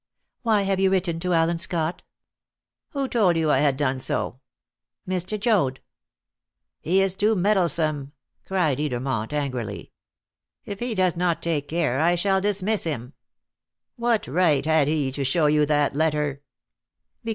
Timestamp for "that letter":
15.67-16.41